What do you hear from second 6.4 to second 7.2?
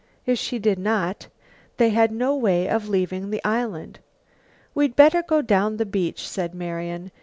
Marian.